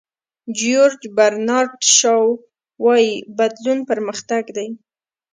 [0.57, 2.25] جیورج برنارد شاو
[2.85, 4.67] وایي بدلون پرمختګ دی.